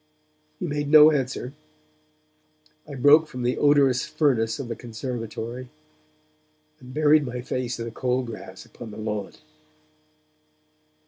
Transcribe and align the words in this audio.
He 0.59 0.65
made 0.65 0.89
no 0.89 1.11
answer; 1.11 1.53
I 2.87 2.95
broke 2.95 3.27
from 3.27 3.43
the 3.43 3.59
odorous 3.59 4.03
furnace 4.03 4.57
of 4.57 4.67
the 4.67 4.75
conservatory, 4.75 5.69
and 6.79 6.91
buried 6.91 7.23
my 7.23 7.41
face 7.41 7.77
in 7.77 7.85
the 7.85 7.91
cold 7.91 8.25
grass 8.25 8.65
upon 8.65 8.89
the 8.89 8.97
lawn. 8.97 9.33